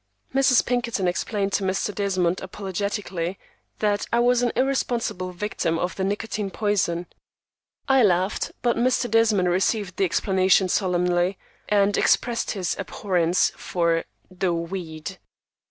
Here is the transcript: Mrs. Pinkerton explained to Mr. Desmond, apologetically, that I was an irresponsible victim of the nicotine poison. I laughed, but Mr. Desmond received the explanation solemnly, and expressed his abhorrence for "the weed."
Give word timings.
Mrs. 0.33 0.65
Pinkerton 0.65 1.07
explained 1.07 1.53
to 1.53 1.63
Mr. 1.63 1.93
Desmond, 1.93 2.41
apologetically, 2.41 3.37
that 3.77 4.07
I 4.11 4.17
was 4.19 4.41
an 4.41 4.51
irresponsible 4.55 5.31
victim 5.31 5.77
of 5.77 5.95
the 5.95 6.03
nicotine 6.03 6.49
poison. 6.49 7.05
I 7.87 8.01
laughed, 8.01 8.51
but 8.63 8.77
Mr. 8.77 9.07
Desmond 9.07 9.49
received 9.49 9.97
the 9.97 10.05
explanation 10.05 10.69
solemnly, 10.69 11.37
and 11.69 11.95
expressed 11.99 12.49
his 12.49 12.75
abhorrence 12.79 13.51
for 13.55 14.05
"the 14.31 14.55
weed." 14.55 15.19